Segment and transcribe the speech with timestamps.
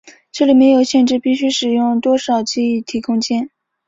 [0.31, 3.51] 这里没有限制必须使用多少记忆体空间。